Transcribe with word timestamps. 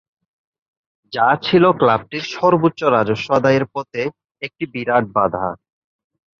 যা 1.13 1.27
ছিল 1.43 1.63
ক্লাবটির 1.79 2.25
সর্বোচ্চ 2.35 2.79
রাজস্ব 2.95 3.27
আদায়ের 3.33 3.65
পথে 3.73 4.01
একটি 4.41 4.63
বিরাট 4.73 5.05
বাধা। 5.15 5.47